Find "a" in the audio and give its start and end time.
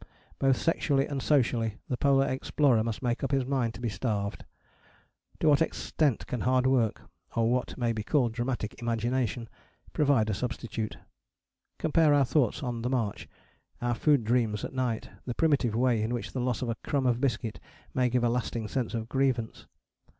10.31-10.33, 16.69-16.75, 18.23-18.29